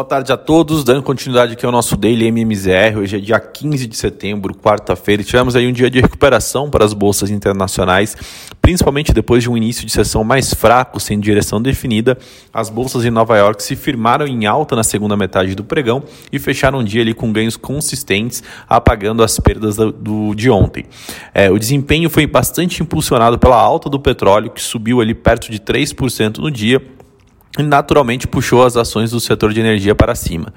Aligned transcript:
Boa 0.00 0.08
tarde 0.08 0.32
a 0.32 0.36
todos, 0.38 0.82
dando 0.82 1.02
continuidade 1.02 1.52
aqui 1.52 1.66
ao 1.66 1.70
nosso 1.70 1.94
Daily 1.94 2.28
MMZR. 2.28 2.96
Hoje 2.96 3.18
é 3.18 3.20
dia 3.20 3.38
15 3.38 3.86
de 3.86 3.94
setembro, 3.94 4.54
quarta-feira, 4.54 5.22
tivemos 5.22 5.54
aí 5.54 5.68
um 5.68 5.72
dia 5.72 5.90
de 5.90 6.00
recuperação 6.00 6.70
para 6.70 6.86
as 6.86 6.94
bolsas 6.94 7.28
internacionais, 7.28 8.16
principalmente 8.62 9.12
depois 9.12 9.42
de 9.42 9.50
um 9.50 9.58
início 9.58 9.84
de 9.84 9.92
sessão 9.92 10.24
mais 10.24 10.54
fraco, 10.54 10.98
sem 10.98 11.20
direção 11.20 11.60
definida. 11.60 12.16
As 12.50 12.70
bolsas 12.70 13.04
em 13.04 13.10
Nova 13.10 13.36
York 13.36 13.62
se 13.62 13.76
firmaram 13.76 14.26
em 14.26 14.46
alta 14.46 14.74
na 14.74 14.82
segunda 14.82 15.18
metade 15.18 15.54
do 15.54 15.64
pregão 15.64 16.02
e 16.32 16.38
fecharam 16.38 16.78
o 16.78 16.82
dia 16.82 17.02
ali 17.02 17.12
com 17.12 17.30
ganhos 17.30 17.58
consistentes, 17.58 18.42
apagando 18.66 19.22
as 19.22 19.38
perdas 19.38 19.76
do, 19.76 19.92
do 19.92 20.34
de 20.34 20.48
ontem. 20.48 20.86
É, 21.34 21.50
o 21.50 21.58
desempenho 21.58 22.08
foi 22.08 22.26
bastante 22.26 22.82
impulsionado 22.82 23.38
pela 23.38 23.60
alta 23.60 23.90
do 23.90 24.00
petróleo, 24.00 24.50
que 24.50 24.62
subiu 24.62 25.02
ali 25.02 25.14
perto 25.14 25.52
de 25.52 25.60
3% 25.60 26.38
no 26.38 26.50
dia 26.50 26.80
e 27.58 27.62
naturalmente 27.62 28.28
puxou 28.28 28.64
as 28.64 28.76
ações 28.76 29.10
do 29.10 29.20
setor 29.20 29.52
de 29.52 29.60
energia 29.60 29.94
para 29.94 30.14
cima. 30.14 30.52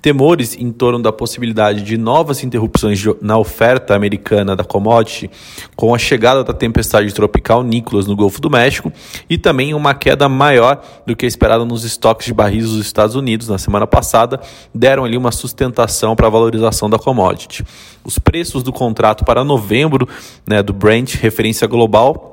Temores 0.00 0.56
em 0.56 0.72
torno 0.72 1.02
da 1.02 1.12
possibilidade 1.12 1.82
de 1.82 1.98
novas 1.98 2.42
interrupções 2.42 3.04
na 3.20 3.36
oferta 3.36 3.94
americana 3.94 4.56
da 4.56 4.64
commodity, 4.64 5.30
com 5.76 5.94
a 5.94 5.98
chegada 5.98 6.42
da 6.42 6.54
tempestade 6.54 7.12
tropical 7.12 7.62
Nicholas 7.62 8.06
no 8.06 8.16
Golfo 8.16 8.40
do 8.40 8.48
México 8.48 8.90
e 9.28 9.36
também 9.36 9.74
uma 9.74 9.92
queda 9.92 10.26
maior 10.26 10.82
do 11.06 11.14
que 11.14 11.26
esperada 11.26 11.66
nos 11.66 11.84
estoques 11.84 12.26
de 12.26 12.32
barris 12.32 12.64
dos 12.64 12.78
Estados 12.78 13.14
Unidos 13.14 13.48
na 13.48 13.58
semana 13.58 13.86
passada, 13.86 14.40
deram 14.74 15.04
ali 15.04 15.18
uma 15.18 15.32
sustentação 15.32 16.16
para 16.16 16.28
a 16.28 16.30
valorização 16.30 16.88
da 16.88 16.98
commodity. 16.98 17.62
Os 18.02 18.18
preços 18.18 18.62
do 18.62 18.72
contrato 18.72 19.26
para 19.26 19.44
novembro 19.44 20.08
né, 20.46 20.62
do 20.62 20.72
Brent, 20.72 21.16
referência 21.16 21.66
global, 21.66 22.29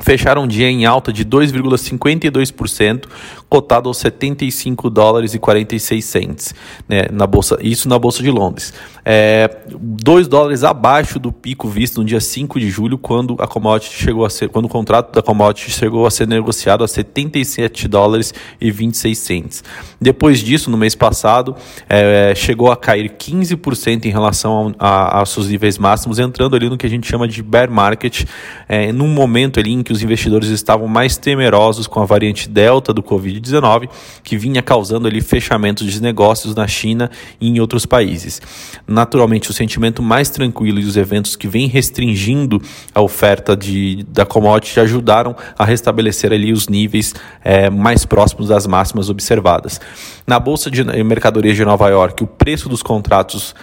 fecharam 0.00 0.44
o 0.44 0.46
dia 0.46 0.68
em 0.68 0.84
alta 0.84 1.12
de 1.12 1.24
2,52%, 1.24 3.04
cotado 3.48 3.88
aos 3.88 3.98
75 3.98 4.90
dólares 4.90 5.34
e 5.34 5.38
46 5.38 6.04
cents, 6.04 6.54
né, 6.88 7.06
na 7.10 7.26
bolsa, 7.26 7.58
isso 7.60 7.88
na 7.88 7.98
bolsa 7.98 8.22
de 8.22 8.30
Londres. 8.30 8.72
É, 9.04 9.50
2 9.68 10.28
dólares 10.28 10.64
abaixo 10.64 11.18
do 11.18 11.32
pico 11.32 11.66
visto 11.66 12.00
no 12.00 12.04
dia 12.04 12.20
5 12.20 12.60
de 12.60 12.68
julho, 12.68 12.98
quando 12.98 13.36
a 13.38 13.46
commodity 13.46 13.94
chegou 13.94 14.24
a 14.24 14.30
ser, 14.30 14.48
quando 14.50 14.66
o 14.66 14.68
contrato 14.68 15.14
da 15.14 15.22
commodity 15.22 15.70
chegou 15.70 16.06
a 16.06 16.10
ser 16.10 16.28
negociado 16.28 16.84
a 16.84 16.88
77 16.88 17.88
dólares 17.88 18.34
e 18.60 18.70
26 18.70 19.18
cents. 19.18 19.64
Depois 20.00 20.40
disso, 20.40 20.70
no 20.70 20.76
mês 20.76 20.94
passado, 20.94 21.56
é, 21.88 22.34
chegou 22.34 22.70
a 22.70 22.76
cair 22.76 23.10
15% 23.10 24.04
em 24.04 24.10
relação 24.10 24.74
a, 24.78 25.18
aos 25.18 25.30
seus 25.30 25.48
níveis 25.48 25.78
máximos, 25.78 26.18
entrando 26.18 26.54
ali 26.54 26.68
no 26.68 26.76
que 26.76 26.86
a 26.86 26.90
gente 26.90 27.08
chama 27.08 27.26
de 27.26 27.42
bear 27.42 27.70
market, 27.70 28.24
é, 28.68 28.92
num 28.92 29.08
momento 29.08 29.58
ali 29.58 29.72
em 29.72 29.82
que 29.88 29.92
os 29.92 30.02
investidores 30.02 30.50
estavam 30.50 30.86
mais 30.86 31.16
temerosos 31.16 31.86
com 31.86 32.02
a 32.02 32.04
variante 32.04 32.46
Delta 32.46 32.92
do 32.92 33.02
Covid-19, 33.02 33.88
que 34.22 34.36
vinha 34.36 34.60
causando 34.60 35.08
ali 35.08 35.22
fechamentos 35.22 35.90
de 35.90 36.02
negócios 36.02 36.54
na 36.54 36.68
China 36.68 37.10
e 37.40 37.48
em 37.48 37.58
outros 37.58 37.86
países. 37.86 38.42
Naturalmente, 38.86 39.50
o 39.50 39.54
sentimento 39.54 40.02
mais 40.02 40.28
tranquilo 40.28 40.78
e 40.78 40.84
os 40.84 40.98
eventos 40.98 41.36
que 41.36 41.48
vêm 41.48 41.68
restringindo 41.68 42.60
a 42.94 43.00
oferta 43.00 43.56
de, 43.56 44.04
da 44.10 44.26
commodity 44.26 44.78
ajudaram 44.78 45.34
a 45.58 45.64
restabelecer 45.64 46.34
ali 46.34 46.52
os 46.52 46.68
níveis 46.68 47.14
é, 47.42 47.70
mais 47.70 48.04
próximos 48.04 48.48
das 48.48 48.66
máximas 48.66 49.08
observadas. 49.08 49.80
Na 50.26 50.38
Bolsa 50.38 50.70
de 50.70 50.84
Mercadorias 51.02 51.56
de 51.56 51.64
Nova 51.64 51.88
York, 51.88 52.22
o 52.22 52.26
preço 52.26 52.68
dos 52.68 52.82
contratos 52.82 53.54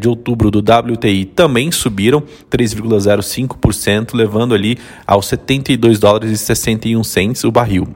de 0.00 0.08
outubro 0.08 0.50
do 0.50 0.58
WTI 0.58 1.24
também 1.24 1.70
subiram 1.70 2.22
3,05%, 2.50 4.14
levando 4.14 4.54
ali 4.54 4.78
aos 5.06 5.26
72 5.26 5.98
dólares 5.98 6.30
e 6.32 6.38
61 6.38 7.04
cents 7.04 7.44
o 7.44 7.52
barril 7.52 7.88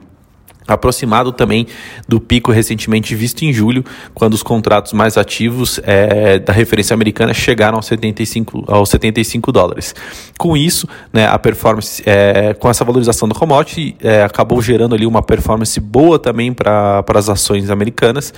aproximado 0.67 1.31
também 1.31 1.67
do 2.07 2.19
pico 2.19 2.51
recentemente 2.51 3.15
visto 3.15 3.43
em 3.43 3.51
julho, 3.51 3.83
quando 4.13 4.33
os 4.33 4.43
contratos 4.43 4.93
mais 4.93 5.17
ativos 5.17 5.79
é, 5.83 6.39
da 6.39 6.53
referência 6.53 6.93
americana 6.93 7.33
chegaram 7.33 7.77
aos 7.77 7.85
75, 7.85 8.65
aos 8.67 8.89
75 8.89 9.51
dólares. 9.51 9.93
Com 10.37 10.55
isso, 10.55 10.87
né, 11.11 11.27
a 11.27 11.37
performance, 11.37 12.01
é, 12.05 12.53
com 12.53 12.69
essa 12.69 12.83
valorização 12.85 13.27
do 13.27 13.35
commodity, 13.35 13.95
é, 14.01 14.23
acabou 14.23 14.61
gerando 14.61 14.95
ali 14.95 15.05
uma 15.05 15.21
performance 15.21 15.79
boa 15.79 16.17
também 16.17 16.53
para 16.53 17.03
as 17.13 17.29
ações 17.29 17.69
americanas. 17.69 18.33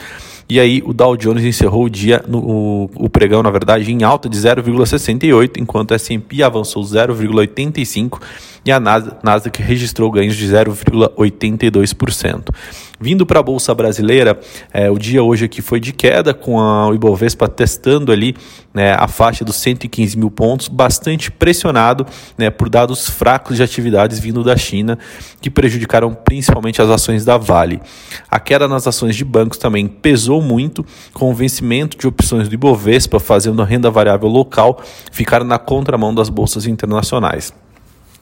E 0.47 0.59
aí 0.59 0.83
o 0.85 0.94
Dow 0.94 1.17
Jones 1.17 1.44
encerrou 1.44 1.85
o 1.85 1.89
dia, 1.89 2.23
no, 2.28 2.38
o, 2.39 2.83
o 2.95 3.09
pregão, 3.09 3.41
na 3.41 3.50
verdade, 3.50 3.91
em 3.91 4.03
alta 4.03 4.29
de 4.29 4.38
0,68, 4.38 5.59
enquanto 5.59 5.89
o 5.91 5.95
S&P 5.95 6.44
avançou 6.44 6.83
0,85 6.83 8.22
e 8.63 8.72
a 8.72 8.79
Nasdaq 8.79 9.59
registrou 9.61 10.11
ganhos 10.11 10.35
de 10.35 10.47
0,82%. 10.47 12.53
Vindo 13.00 13.25
para 13.25 13.41
a 13.41 13.44
Bolsa 13.44 13.73
Brasileira, 13.73 14.39
é, 14.73 14.89
o 14.89 14.97
dia 14.97 15.22
hoje 15.22 15.45
aqui 15.45 15.61
foi 15.61 15.79
de 15.79 15.91
queda, 15.91 16.33
com 16.33 16.59
a, 16.59 16.88
o 16.88 16.94
Ibovespa 16.94 17.47
testando 17.47 18.11
ali 18.11 18.35
né, 18.73 18.94
a 18.97 19.07
faixa 19.07 19.44
dos 19.44 19.57
115 19.57 20.17
mil 20.17 20.31
pontos, 20.31 20.69
bastante 20.69 21.29
pressionado 21.29 22.05
né, 22.38 22.50
por 22.50 22.69
dados 22.69 23.09
fracos 23.09 23.57
de 23.57 23.63
atividades 23.63 24.17
vindo 24.17 24.44
da 24.44 24.55
China, 24.55 24.97
que 25.41 25.50
prejudicaram 25.50 26.13
principalmente 26.13 26.81
as 26.81 26.89
ações 26.89 27.25
da 27.25 27.38
Vale. 27.38 27.81
A 28.29 28.39
queda 28.39 28.67
nas 28.67 28.88
ações 28.88 29.16
de 29.16 29.25
bancos 29.25 29.57
também 29.57 29.88
pesou 29.88 30.41
muito, 30.41 30.85
com 31.13 31.29
o 31.29 31.34
vencimento 31.34 31.97
de 31.97 32.07
opções 32.07 32.47
do 32.47 32.53
Ibovespa 32.53 33.19
fazendo 33.19 33.61
a 33.61 33.66
renda 33.66 33.91
variável 33.91 34.29
local 34.29 34.81
ficar 35.11 35.44
na 35.44 35.59
contramão 35.59 36.13
das 36.16 36.29
bolsas 36.29 36.66
internacionais. 36.66 37.53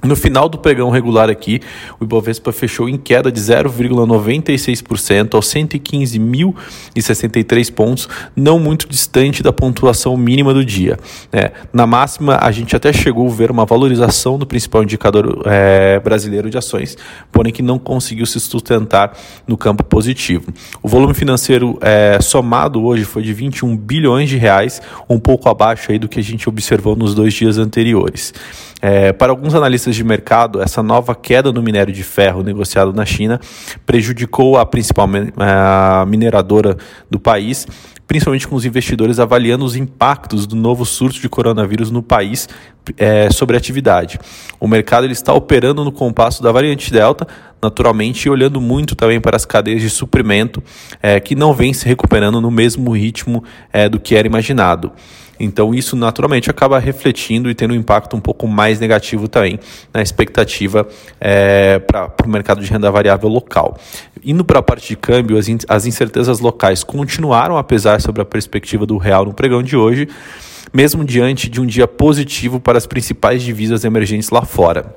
No 0.04 0.16
final 0.18 0.50
do 0.50 0.58
pregão 0.58 0.90
regular 0.90 1.30
aqui, 1.30 1.62
o 1.98 2.04
Ibovespa 2.04 2.52
fechou 2.52 2.90
em 2.90 2.98
queda 2.98 3.32
de 3.32 3.40
0,96% 3.40 5.34
aos 5.34 5.48
115.063 5.48 7.72
pontos, 7.72 8.10
não 8.36 8.60
muito 8.60 8.90
distante 8.90 9.42
da 9.42 9.54
pontuação 9.54 10.18
mínima 10.18 10.54
do 10.54 10.66
dia. 10.66 11.00
É, 11.32 11.54
na 11.72 11.88
máxima, 11.88 12.38
a 12.42 12.52
gente 12.52 12.76
até 12.76 12.92
chegou 12.92 13.30
a 13.30 13.32
ver 13.32 13.50
uma 13.50 13.66
valorização 13.66 14.38
do 14.38 14.46
principal 14.46 14.84
indicador 14.84 15.42
é, 15.46 16.02
brasileiro 16.02 16.50
de 16.50 16.58
ações, 16.58 16.98
porém 17.32 17.54
que 17.54 17.62
não 17.62 17.80
conseguiu 17.80 18.26
se 18.26 18.42
sustentar 18.42 19.18
no 19.48 19.56
campo 19.56 19.86
positivo. 19.86 20.52
O 20.82 20.90
volume 20.90 21.14
financeiro 21.14 21.80
é, 21.80 22.20
somado 22.22 22.84
hoje 22.84 23.06
foi 23.06 23.24
de 23.24 23.32
21 23.32 23.78
bilhões 23.78 24.28
de 24.28 24.36
reais, 24.36 24.82
um 25.10 25.18
pouco 25.18 25.48
abaixo 25.48 25.94
aí 25.94 26.00
do 26.00 26.10
que 26.10 26.20
a 26.20 26.24
gente 26.24 26.50
observou 26.50 26.94
nos 26.94 27.16
dois 27.16 27.34
dias 27.34 27.58
anteriores. 27.58 28.34
É, 28.86 29.14
para 29.14 29.32
alguns 29.32 29.56
analistas 29.56 29.96
de 29.96 30.04
mercado, 30.04 30.62
essa 30.62 30.84
nova 30.84 31.16
queda 31.16 31.54
no 31.54 31.64
minério 31.64 31.94
de 31.94 32.04
ferro 32.04 32.44
negociado 32.44 32.92
na 32.92 33.06
China 33.06 33.40
prejudicou 33.86 34.58
a 34.58 34.66
principal 34.66 35.08
a 35.38 36.06
mineradora 36.06 36.76
do 37.10 37.18
país, 37.18 37.66
principalmente 38.06 38.46
com 38.46 38.58
os 38.58 38.66
investidores 38.66 39.22
avaliando 39.22 39.64
os 39.64 39.78
impactos 39.78 40.46
do 40.46 40.58
novo 40.58 40.84
surto 40.84 41.22
de 41.22 41.30
coronavírus 41.30 41.90
no 41.90 42.04
país 42.04 42.50
é, 42.98 43.30
sobre 43.32 43.56
a 43.56 43.60
atividade. 43.60 44.20
O 44.60 44.68
mercado 44.68 45.06
ele 45.06 45.14
está 45.14 45.32
operando 45.34 45.86
no 45.86 45.92
compasso 45.92 46.44
da 46.44 46.52
variante 46.52 46.92
Delta, 46.92 47.26
naturalmente, 47.62 48.26
e 48.26 48.30
olhando 48.30 48.60
muito 48.60 48.98
também 48.98 49.22
para 49.22 49.38
as 49.38 49.46
cadeias 49.46 49.82
de 49.82 49.90
suprimento 49.90 50.62
é, 51.02 51.22
que 51.22 51.36
não 51.36 51.54
vêm 51.54 51.72
se 51.72 51.88
recuperando 51.88 52.42
no 52.42 52.52
mesmo 52.52 52.92
ritmo 52.92 53.46
é, 53.72 53.88
do 53.88 53.98
que 53.98 54.14
era 54.14 54.28
imaginado. 54.28 54.92
Então, 55.40 55.74
isso 55.74 55.96
naturalmente 55.96 56.50
acaba 56.50 56.80
refletindo 56.80 57.50
e 57.50 57.56
tendo 57.56 57.74
um 57.74 57.78
impacto 57.78 58.16
um 58.16 58.20
pouco 58.20 58.48
mais 58.48 58.80
negativo 58.80 59.28
também 59.28 59.60
na 59.94 60.02
expectativa 60.02 60.88
é, 61.20 61.80
para 61.80 62.14
o 62.24 62.30
mercado 62.30 62.62
de 62.62 62.72
renda 62.72 62.90
variável 62.92 63.30
local. 63.30 63.78
Indo 64.24 64.46
para 64.46 64.60
a 64.60 64.64
parte 64.64 64.88
de 64.88 64.96
câmbio, 64.96 65.38
as, 65.38 65.48
in, 65.48 65.58
as 65.68 65.86
incertezas 65.86 66.40
locais 66.40 66.84
continuaram 66.84 67.58
a 67.58 67.64
pesar 67.64 68.00
sobre 68.00 68.22
a 68.22 68.26
perspectiva 68.26 68.86
do 68.86 68.98
real 68.98 69.26
no 69.26 69.34
pregão 69.34 69.64
de 69.64 69.76
hoje, 69.76 70.08
mesmo 70.72 71.04
diante 71.04 71.50
de 71.50 71.60
um 71.60 71.66
dia 71.66 71.88
positivo 71.88 72.60
para 72.60 72.78
as 72.78 72.88
principais 72.88 73.44
divisas 73.44 73.84
emergentes 73.84 74.30
lá 74.30 74.44
fora. 74.44 74.96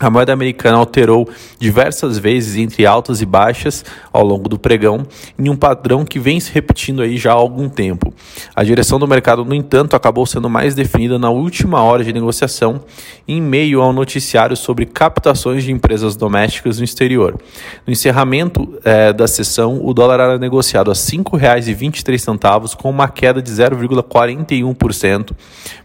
A 0.00 0.10
moeda 0.10 0.32
americana 0.32 0.76
alterou 0.76 1.28
diversas 1.56 2.18
vezes 2.18 2.56
entre 2.56 2.84
altas 2.84 3.22
e 3.22 3.26
baixas 3.26 3.84
ao 4.12 4.24
longo 4.24 4.48
do 4.48 4.58
pregão, 4.58 5.06
em 5.38 5.48
um 5.48 5.54
padrão 5.54 6.04
que 6.04 6.18
vem 6.18 6.40
se 6.40 6.52
repetindo 6.52 7.00
aí 7.00 7.16
já 7.16 7.30
há 7.30 7.34
algum 7.34 7.68
tempo. 7.68 8.12
A 8.56 8.64
direção 8.64 8.98
do 8.98 9.06
mercado, 9.06 9.44
no 9.44 9.54
entanto, 9.54 9.94
acabou 9.94 10.26
sendo 10.26 10.50
mais 10.50 10.74
definida 10.74 11.16
na 11.16 11.30
última 11.30 11.80
hora 11.80 12.02
de 12.02 12.12
negociação, 12.12 12.80
em 13.26 13.40
meio 13.40 13.80
ao 13.80 13.92
noticiário 13.92 14.56
sobre 14.56 14.84
captações 14.84 15.62
de 15.62 15.70
empresas 15.70 16.16
domésticas 16.16 16.78
no 16.78 16.84
exterior. 16.84 17.40
No 17.86 17.92
encerramento 17.92 18.76
eh, 18.84 19.12
da 19.12 19.28
sessão, 19.28 19.80
o 19.80 19.94
dólar 19.94 20.18
era 20.18 20.38
negociado 20.38 20.90
a 20.90 20.94
R$ 20.94 20.98
5,23, 20.98 22.74
com 22.74 22.90
uma 22.90 23.06
queda 23.06 23.40
de 23.40 23.50
0,41%, 23.50 25.30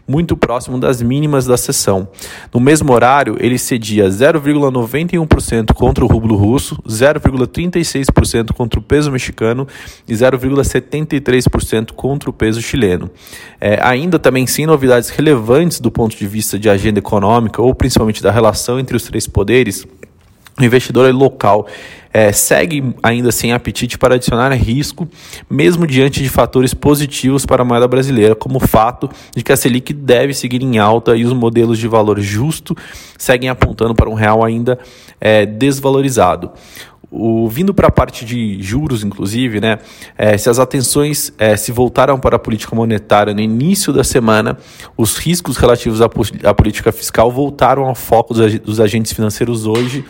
muito 0.06 0.36
próximo 0.36 0.78
das 0.80 1.00
mínimas 1.00 1.46
da 1.46 1.56
sessão. 1.56 2.08
No 2.52 2.58
mesmo 2.58 2.92
horário, 2.92 3.36
ele 3.38 3.56
cedia 3.56 3.99
0,91% 4.06 5.72
contra 5.72 6.04
o 6.04 6.08
rublo 6.08 6.36
russo, 6.36 6.80
0,36% 6.88 8.52
contra 8.52 8.78
o 8.78 8.82
peso 8.82 9.10
mexicano 9.10 9.66
e 10.08 10.12
0,73% 10.12 11.92
contra 11.92 12.30
o 12.30 12.32
peso 12.32 12.60
chileno. 12.60 13.10
É, 13.60 13.78
ainda 13.82 14.18
também 14.18 14.46
sem 14.46 14.66
novidades 14.66 15.10
relevantes 15.10 15.80
do 15.80 15.90
ponto 15.90 16.16
de 16.16 16.26
vista 16.26 16.58
de 16.58 16.68
agenda 16.68 16.98
econômica 16.98 17.62
ou 17.62 17.74
principalmente 17.74 18.22
da 18.22 18.30
relação 18.30 18.78
entre 18.78 18.96
os 18.96 19.04
três 19.04 19.26
poderes, 19.26 19.86
o 20.60 20.64
investidor 20.64 21.12
local 21.14 21.66
é, 22.12 22.32
segue 22.32 22.94
ainda 23.02 23.30
sem 23.30 23.52
apetite 23.52 23.96
para 23.96 24.16
adicionar 24.16 24.52
risco, 24.52 25.08
mesmo 25.48 25.86
diante 25.86 26.22
de 26.22 26.28
fatores 26.28 26.74
positivos 26.74 27.46
para 27.46 27.62
a 27.62 27.64
moeda 27.64 27.86
brasileira, 27.86 28.34
como 28.34 28.56
o 28.56 28.60
fato 28.60 29.08
de 29.34 29.42
que 29.42 29.52
a 29.52 29.56
Selic 29.56 29.92
deve 29.92 30.34
seguir 30.34 30.62
em 30.62 30.78
alta 30.78 31.16
e 31.16 31.24
os 31.24 31.32
modelos 31.32 31.78
de 31.78 31.86
valor 31.86 32.20
justo 32.20 32.76
seguem 33.16 33.48
apontando 33.48 33.94
para 33.94 34.10
um 34.10 34.14
real 34.14 34.44
ainda 34.44 34.78
é, 35.20 35.46
desvalorizado. 35.46 36.50
O, 37.10 37.48
vindo 37.48 37.74
para 37.74 37.88
a 37.88 37.90
parte 37.90 38.24
de 38.24 38.62
juros, 38.62 39.02
inclusive, 39.02 39.60
né, 39.60 39.78
é, 40.16 40.38
se 40.38 40.48
as 40.48 40.60
atenções 40.60 41.32
é, 41.38 41.56
se 41.56 41.72
voltaram 41.72 42.20
para 42.20 42.36
a 42.36 42.38
política 42.38 42.76
monetária 42.76 43.34
no 43.34 43.40
início 43.40 43.92
da 43.92 44.04
semana, 44.04 44.56
os 44.96 45.16
riscos 45.16 45.56
relativos 45.56 46.00
à, 46.00 46.04
à 46.44 46.54
política 46.54 46.92
fiscal 46.92 47.30
voltaram 47.30 47.86
ao 47.86 47.96
foco 47.96 48.32
dos, 48.32 48.58
dos 48.60 48.80
agentes 48.80 49.12
financeiros 49.12 49.66
hoje, 49.66 50.04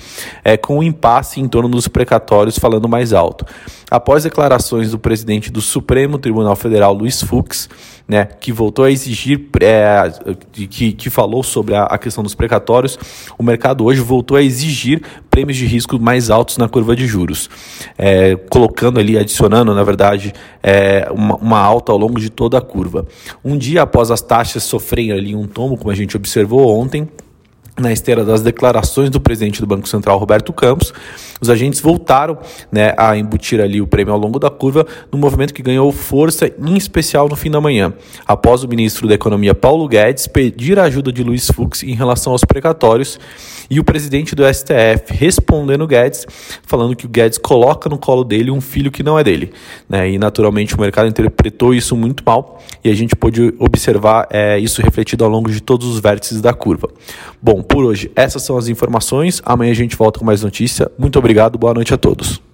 é, 0.44 0.58
com 0.58 0.78
um 0.78 0.82
impasse 0.82 1.40
em 1.40 1.48
torno 1.48 1.70
dos 1.70 1.88
precatórios 1.88 2.58
falando 2.58 2.86
mais 2.86 3.14
alto. 3.14 3.46
Após 3.90 4.22
declarações 4.22 4.90
do 4.90 4.98
presidente 4.98 5.50
do 5.50 5.60
Supremo 5.60 6.18
Tribunal 6.18 6.54
Federal, 6.54 6.92
Luiz 6.92 7.22
Fux, 7.22 7.68
né, 8.06 8.24
que 8.24 8.52
voltou 8.52 8.84
a 8.84 8.90
exigir, 8.90 9.48
é, 9.60 10.12
que, 10.52 10.92
que 10.92 11.08
falou 11.08 11.42
sobre 11.42 11.74
a, 11.74 11.84
a, 11.84 11.96
questão 11.96 12.24
dos 12.24 12.34
precatórios, 12.34 12.98
o 13.38 13.42
mercado 13.42 13.84
hoje 13.84 14.00
voltou 14.00 14.36
a 14.36 14.42
exigir 14.42 15.00
prêmios 15.30 15.56
de 15.56 15.64
risco 15.64 15.98
mais 15.98 16.28
altos 16.28 16.58
na 16.58 16.68
curva 16.68 16.96
de 16.96 17.06
juros, 17.06 17.48
é, 17.96 18.34
colocando 18.50 18.98
ali, 18.98 19.16
adicionando, 19.16 19.74
na 19.74 19.84
verdade, 19.84 20.32
é, 20.62 21.08
uma, 21.10 21.36
uma, 21.36 21.58
alta 21.58 21.92
ao 21.92 21.98
longo 21.98 22.18
de 22.18 22.28
toda 22.28 22.58
a 22.58 22.60
curva. 22.60 23.06
Um 23.44 23.56
dia 23.56 23.82
após 23.82 24.10
as 24.10 24.20
taxas 24.20 24.64
sofrerem 24.64 25.12
ali 25.12 25.36
um 25.36 25.46
tombo, 25.46 25.76
como 25.76 25.90
a 25.90 25.94
gente 25.94 26.16
observou 26.16 26.76
ontem, 26.76 27.08
na 27.78 27.92
esteira 27.92 28.24
das 28.24 28.42
declarações 28.42 29.10
do 29.10 29.20
presidente 29.20 29.60
do 29.60 29.66
Banco 29.66 29.88
Central, 29.88 30.18
Roberto 30.18 30.52
Campos, 30.52 30.92
os 31.40 31.48
agentes 31.48 31.80
voltaram 31.80 32.38
né, 32.70 32.92
a 32.96 33.16
embutir 33.16 33.60
ali 33.60 33.80
o 33.80 33.86
prêmio 33.86 34.12
ao 34.12 34.18
longo 34.18 34.38
da 34.38 34.50
curva, 34.50 34.86
num 35.10 35.18
movimento 35.18 35.54
que 35.54 35.62
ganhou 35.62 35.90
força, 35.90 36.50
em 36.58 36.76
especial 36.76 37.28
no 37.28 37.36
fim 37.36 37.50
da 37.50 37.60
manhã, 37.60 37.92
após 38.26 38.62
o 38.62 38.68
ministro 38.68 39.08
da 39.08 39.14
Economia, 39.14 39.54
Paulo 39.54 39.88
Guedes, 39.88 40.26
pedir 40.26 40.78
a 40.78 40.84
ajuda 40.84 41.10
de 41.10 41.22
Luiz 41.22 41.46
Fux 41.46 41.82
em 41.82 41.94
relação 41.94 42.32
aos 42.32 42.44
precatórios 42.44 43.18
e 43.70 43.78
o 43.78 43.84
presidente 43.84 44.34
do 44.34 44.42
STF 44.52 45.14
respondendo 45.14 45.86
Guedes, 45.86 46.26
falando 46.66 46.94
que 46.94 47.06
o 47.06 47.08
Guedes 47.08 47.38
coloca 47.38 47.88
no 47.88 47.98
colo 47.98 48.24
dele 48.24 48.50
um 48.50 48.60
filho 48.60 48.90
que 48.90 49.02
não 49.02 49.18
é 49.18 49.24
dele. 49.24 49.52
Né? 49.88 50.10
E 50.10 50.18
naturalmente 50.18 50.74
o 50.74 50.80
mercado 50.80 51.08
interpretou 51.08 51.72
isso 51.72 51.96
muito 51.96 52.22
mal 52.26 52.60
e 52.84 52.90
a 52.90 52.94
gente 52.94 53.14
pôde 53.16 53.54
observar 53.58 54.26
é, 54.30 54.58
isso 54.58 54.82
refletido 54.82 55.24
ao 55.24 55.30
longo 55.30 55.50
de 55.50 55.60
todos 55.60 55.86
os 55.86 56.00
vértices 56.00 56.40
da 56.40 56.52
curva. 56.52 56.88
Bom, 57.40 57.62
por 57.70 57.84
hoje 57.84 58.10
essas 58.14 58.42
são 58.42 58.58
as 58.58 58.68
informações. 58.68 59.40
Amanhã 59.44 59.70
a 59.70 59.74
gente 59.74 59.96
volta 59.96 60.18
com 60.18 60.24
mais 60.24 60.42
notícia. 60.42 60.90
Muito 60.98 61.18
obrigado, 61.18 61.56
boa 61.56 61.72
noite 61.72 61.94
a 61.94 61.96
todos. 61.96 62.49